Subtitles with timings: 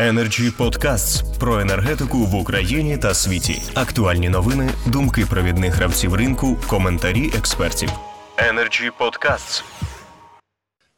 [0.00, 3.62] Energy Podcasts про енергетику в Україні та світі.
[3.74, 7.90] Актуальні новини, думки провідних гравців ринку, коментарі експертів.
[8.36, 9.64] Energy Podcasts.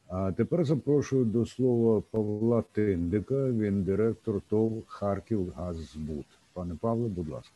[0.08, 3.34] А тепер запрошую до слова Павла Тиндика.
[3.34, 6.24] Він директор ТОВ Харків Газзбуд.
[6.52, 7.52] Пане Павле, будь ласка.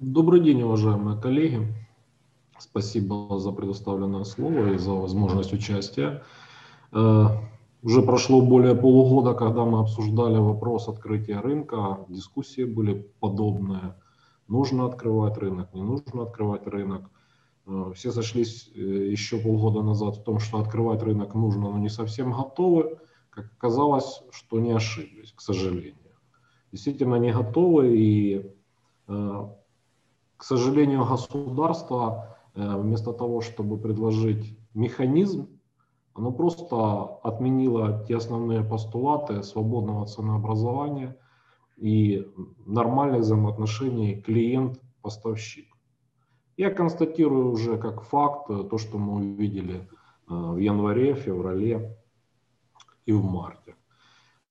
[0.00, 1.68] Добрый день, уважаемые коллеги.
[2.58, 6.20] Спасибо за предоставленное слово и за возможность участия.
[7.82, 12.04] Уже прошло более полугода, когда мы обсуждали вопрос открытия рынка.
[12.08, 13.94] Дискуссии были подобные.
[14.48, 17.10] Нужно открывать рынок, не нужно открывать рынок.
[17.66, 21.88] Э, Все сошлись э, еще полгода назад в том, что открывать рынок нужно, но не
[21.88, 22.98] совсем готовы.
[23.30, 25.94] Как оказалось, что не ошиблись, к сожалению.
[26.72, 28.52] Действительно не готовы и
[29.08, 29.48] э,
[30.36, 35.59] к сожалению, государство вместо того, чтобы предложить механизм,
[36.14, 41.16] оно просто отменило те основные постулаты свободного ценообразования
[41.76, 42.26] и
[42.66, 45.66] нормальных взаимоотношений клиент-поставщик.
[46.60, 49.84] Я констатирую уже как факт э, то, что мы увидели э,
[50.28, 51.96] в январе, феврале
[53.06, 53.76] и в марте.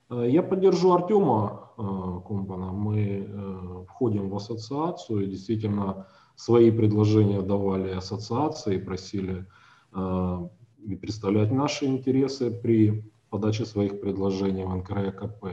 [0.09, 2.71] Э, Я поддержу Артема Кумпана.
[2.71, 9.45] Мы входим в ассоциацию и действительно свои предложения давали ассоциации, просили
[10.85, 15.45] и представлять наши интересы при подаче своих предложений в НКРКП.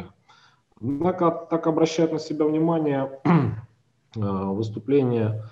[0.80, 5.44] Однако так обращает на себя внимание э, выступление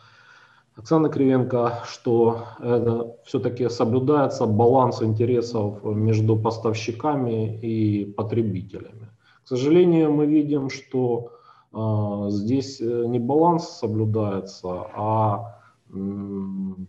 [0.77, 9.09] Оксаны Кривенко, что это все-таки соблюдается баланс интересов между поставщиками и потребителями.
[9.44, 11.31] К сожалению, мы видим, что
[11.72, 16.88] э, здесь э, не баланс соблюдается, а м,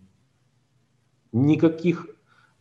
[1.32, 2.15] никаких э,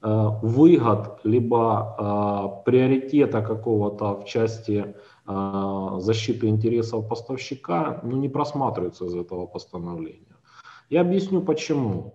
[0.05, 4.95] выгод либо э, приоритета какого-то в части
[5.27, 10.37] э, защиты интересов поставщика ну, не просматривается из этого постановления.
[10.91, 12.15] Я объясню почему.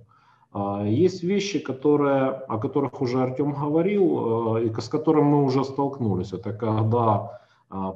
[0.85, 6.33] Есть вещи, которые, о которых уже Артем говорил, э, и с которыми мы уже столкнулись.
[6.33, 7.39] Это когда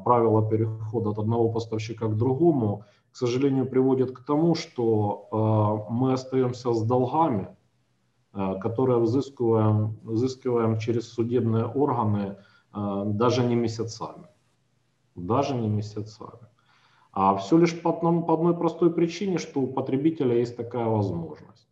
[0.05, 2.83] правила перехода от одного поставщика к другому,
[3.13, 7.62] к сожалению, приводят к тому, что э, мы остаемся с долгами, э,
[8.33, 12.37] которые взыскиваем, взыскиваем через судебные органы
[12.73, 14.27] э, даже не месяцами.
[15.15, 16.47] Даже не месяцами.
[17.11, 21.67] А все лишь по, одному, по одной простой причине, что у потребителя есть такая возможность.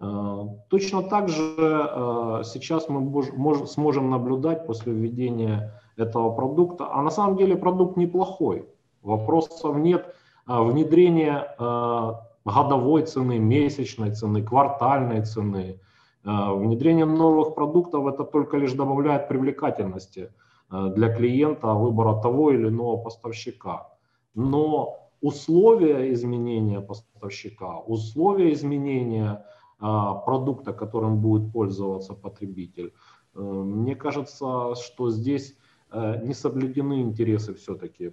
[0.00, 6.88] Э, Точно так же э, сейчас мы мож- мож- сможем наблюдать после введения этого продукта.
[6.90, 8.66] А на самом деле продукт неплохой.
[9.02, 10.14] Вопросов нет.
[10.46, 12.12] Внедрение э,
[12.46, 15.80] годовой цены, месячной цены, квартальной цены,
[16.28, 20.32] э, внедрение новых продуктов это только лишь добавляет привлекательности
[20.70, 23.88] э, для клиента выбора того или иного поставщика.
[24.34, 29.44] Но условия изменения поставщика, условия изменения
[29.80, 32.94] а, продукта, которым будет пользоваться потребитель,
[33.34, 35.56] э, мне кажется, что здесь
[35.92, 38.12] э, не соблюдены интересы все-таки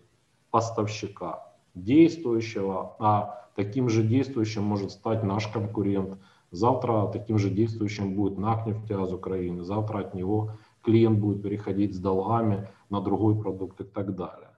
[0.52, 6.20] поставщика, действующего, а таким же действующим может стать наш конкурент.
[6.56, 10.52] Завтра таким же действующим будет НАК «Нефтегаз Украины», завтра от него
[10.82, 14.50] клиент будет переходить с долгами на другой продукт и так далее.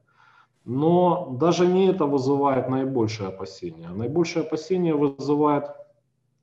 [0.66, 3.90] Но даже не это вызывает наибольшее опасение.
[3.90, 5.66] Наибольшее опасение вызывает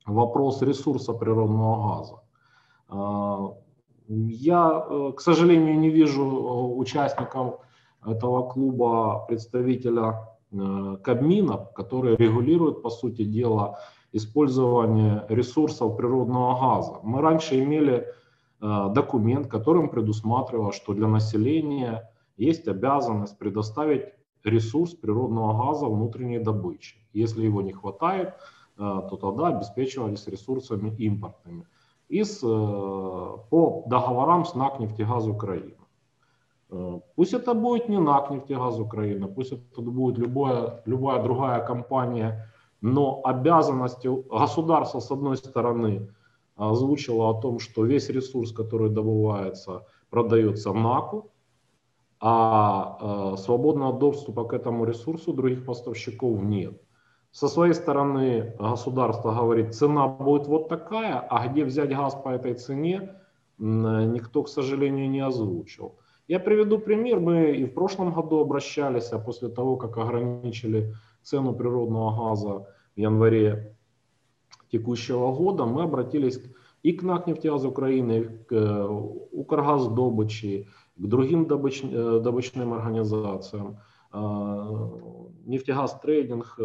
[0.05, 2.19] вопрос ресурса природного газа.
[2.89, 3.53] А,
[4.07, 7.59] Я, э, к сожалению, не вижу э, участников
[8.05, 10.13] этого клуба представителя
[10.51, 13.79] э, Кабмина, который регулирует, по сути дела,
[14.15, 16.99] использование ресурсов природного газа.
[17.03, 18.07] Мы раньше имели
[18.61, 24.05] э, документ, которым предусматривало, что для населения есть обязанность предоставить
[24.45, 26.95] ресурс природного газа внутренней добычи.
[27.11, 31.67] Если его не хватает, э, то тогда обеспечивались ресурсами импортными
[32.07, 35.75] из, э, по договорам с НАК «Нефтегаз Украины».
[37.15, 42.49] Пусть это будет не НАК «Нефтегаз Украина», пусть это будет любая, любая другая компания,
[42.81, 46.09] но обязанности государства, с одной стороны,
[46.55, 51.31] озвучило о том, что весь ресурс, который добывается, продается НАКу,
[52.19, 56.81] а э, свободного доступа к этому ресурсу других поставщиков нет.
[57.31, 62.53] Со своей стороны государство говорит, цена будет вот такая, а где взять газ по этой
[62.53, 63.15] цене,
[63.57, 65.95] никто, к сожалению, не озвучил.
[66.27, 67.19] Я приведу пример.
[67.19, 70.95] Мы и в прошлом году обращались, а после того, как ограничили
[71.25, 73.75] цену природного газа в январе
[74.71, 76.39] текущего года, мы обратились
[76.83, 78.87] и к НАК «Нефтегаз Украины», к э,
[79.31, 83.79] Укргаздобычи, к другим добыч- э, добычным организациям
[85.45, 86.57] нефтегаз трейдинг,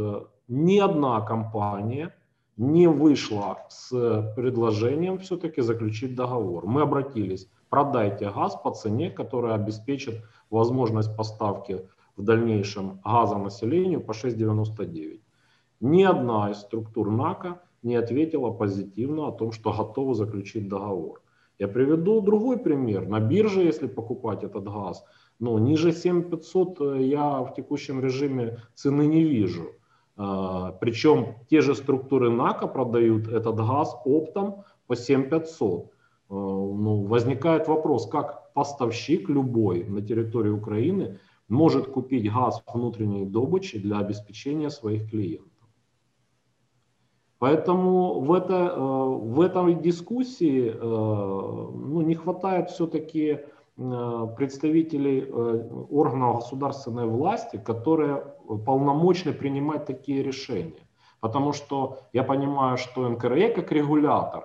[0.46, 2.14] ни одна компания
[2.56, 3.90] не вышла с
[4.36, 6.66] предложением все-таки заключить договор.
[6.66, 14.12] Мы обратились, продайте газ по цене, которая обеспечит возможность поставки в дальнейшем газа населению по
[14.12, 15.20] 6,99.
[15.80, 21.22] Ни одна из структур НАКа не ответила позитивно о том, что готовы заключить договор.
[21.58, 23.06] Я приведу другой пример.
[23.06, 25.04] На бирже, если покупать этот газ,
[25.38, 29.70] ну, ниже 7500 э, я в текущем режиме цены не вижу.
[30.16, 35.86] А, Причем те же структуры НАКа продают этот газ оптом по 7500.
[35.86, 41.18] А, ну, возникает вопрос, как поставщик любой на территории Украины
[41.50, 45.50] может купить газ внутренней добычи для обеспечения своих клиентов.
[47.38, 53.40] Поэтому в, это, э, в этой дискуссии э, ну, не хватает все-таки
[53.78, 55.24] э, представителей
[55.90, 58.22] органов государственной власти, которые
[58.66, 60.86] полномочны принимать такие решения.
[61.20, 64.44] Потому что я понимаю, что НКРЕ как регулятор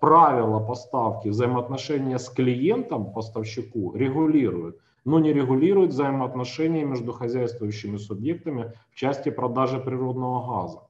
[0.00, 8.96] правила поставки, взаимоотношения с клиентом, поставщику регулирует, но не регулирует взаимоотношения между хозяйствующими субъектами в
[8.96, 10.82] части продажи природного газа.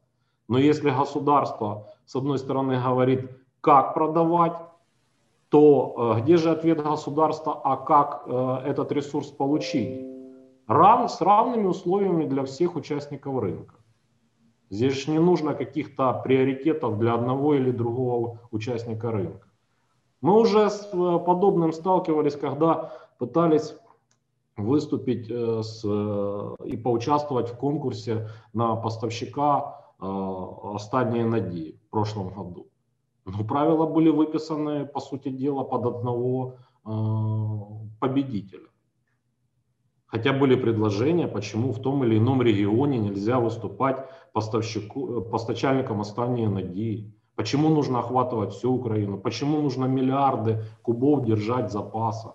[0.49, 3.31] Но если государство, с одной стороны, говорит,
[3.61, 4.57] как продавать,
[5.49, 10.01] то э, где же ответ государства, а как э, этот ресурс получить?
[10.67, 13.75] Рав, с равными условиями для всех участников рынка.
[14.71, 19.49] Здесь же не нужно каких-то приоритетов для одного или другого участника рынка.
[20.21, 23.75] Мы уже с э, подобным сталкивались, когда пытались
[24.65, 25.85] выступить с,
[26.65, 32.69] и поучаствовать в конкурсе на поставщика останние надеи в прошлом году.
[33.27, 36.57] Но правила были выписаны, по сути дела, под одного
[38.01, 38.69] победителя.
[40.07, 47.15] Хотя были предложения, почему в том или ином регионе нельзя выступать поставщику, постачальником останние надеи.
[47.37, 49.19] Почему нужно охватывать всю Украину?
[49.19, 52.35] Почему нужно миллиарды кубов держать запаса?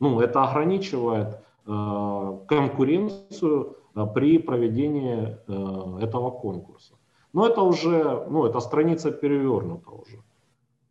[0.00, 6.94] Ну, это ограничивает э, конкуренцию э, при проведении э, этого конкурса.
[7.32, 10.22] Но это уже, ну, это страница перевернута уже.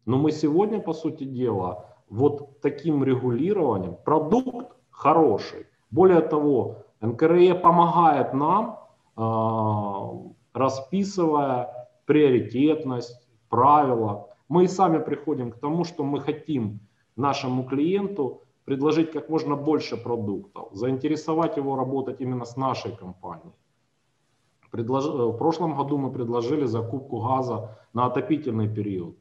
[0.06, 5.68] Но мы сегодня, по сути дела, вот таким регулированием, продукт хороший.
[5.92, 8.80] Более того, НКРЕ помогает нам,
[9.16, 9.22] э,
[10.54, 14.30] расписывая приоритетность, правила.
[14.50, 16.80] Мы и сами приходим к тому, что мы хотим
[17.16, 23.54] нашему клиенту предложить как можно больше продуктов, заинтересовать его работать именно с нашей компанией.
[24.72, 25.06] Предлож...
[25.06, 29.16] Э, в прошлом году мы предложили закупку газа на отопительный период.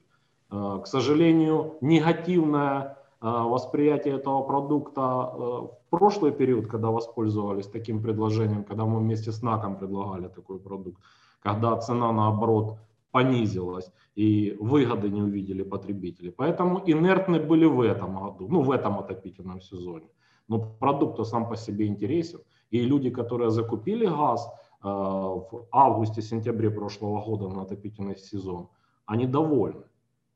[0.50, 8.64] Э, к сожалению, негативное э, восприятие этого продукта в прошлый период, когда воспользовались таким предложением,
[8.64, 10.98] когда мы вместе с НАКом предлагали такой продукт,
[11.42, 12.78] когда цена наоборот
[13.12, 16.30] понизилась и выгоды не увидели потребители.
[16.30, 20.08] Поэтому инертны были в этом году, ну в этом отопительном сезоне.
[20.48, 22.40] Но продукт сам по себе интересен.
[22.70, 24.48] И люди, которые закупили газ,
[24.84, 28.68] Э, в августе-сентябре прошлого года на отопительный сезон,
[29.06, 29.84] они довольны.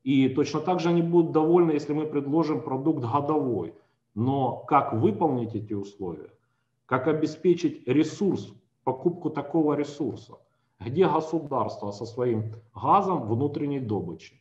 [0.05, 3.75] И точно так же они будут довольны, если мы предложим продукт годовой.
[4.15, 6.31] Но как выполнить эти условия?
[6.87, 10.35] Как обеспечить ресурс, покупку такого ресурса?
[10.79, 14.41] Где государство со своим газом внутренней добычи?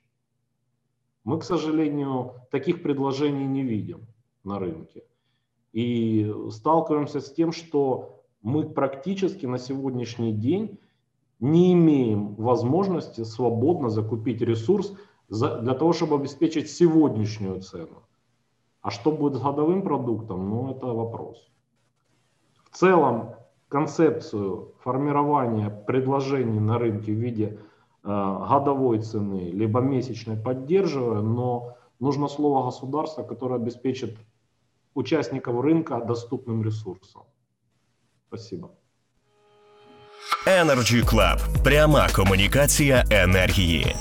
[1.24, 4.08] Мы, к сожалению, таких предложений не видим
[4.44, 5.04] на рынке.
[5.74, 10.80] И сталкиваемся с тем, что мы практически на сегодняшний день
[11.40, 14.94] не имеем возможности свободно закупить ресурс
[15.28, 18.04] для того, чтобы обеспечить сегодняшнюю цену.
[18.82, 21.50] А что будет с годовым продуктом, ну это вопрос.
[22.70, 23.36] В целом
[23.75, 27.57] концепцию формирования предложений на рынке в виде э,
[28.49, 34.19] годовой цены, либо месячной поддерживаю, но нужно слово государства, которое обеспечит
[34.95, 37.23] участников рынка доступным ресурсом.
[38.29, 38.71] Спасибо.
[40.47, 41.63] Energy Club.
[41.65, 43.97] Пряма комунікація енергії.